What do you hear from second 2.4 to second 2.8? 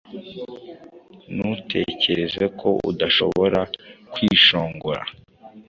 ko